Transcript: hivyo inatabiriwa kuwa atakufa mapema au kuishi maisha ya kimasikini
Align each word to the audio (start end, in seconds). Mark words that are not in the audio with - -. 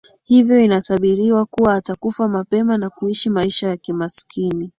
hivyo 0.23 0.59
inatabiriwa 0.59 1.45
kuwa 1.45 1.75
atakufa 1.75 2.27
mapema 2.27 2.79
au 2.85 2.91
kuishi 2.91 3.29
maisha 3.29 3.69
ya 3.69 3.77
kimasikini 3.77 4.69